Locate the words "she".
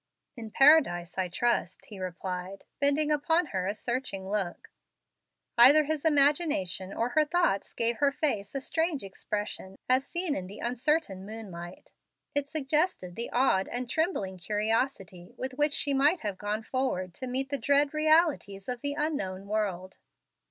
15.75-15.93